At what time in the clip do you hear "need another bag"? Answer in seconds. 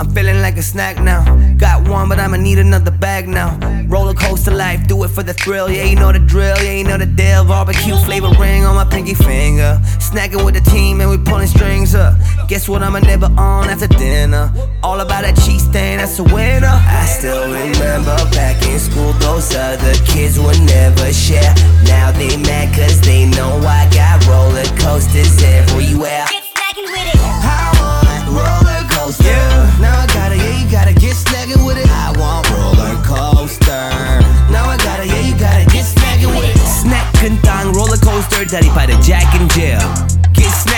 2.36-3.28